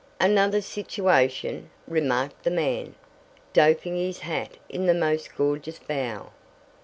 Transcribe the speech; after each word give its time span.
"Another 0.19 0.61
situation?" 0.61 1.69
remarked 1.87 2.43
the 2.43 2.49
man, 2.49 2.95
doffing 3.53 3.95
his 3.95 4.21
hat 4.21 4.57
in 4.67 4.87
the 4.87 4.95
most 4.95 5.35
gorgeous 5.35 5.77
bow. 5.77 6.31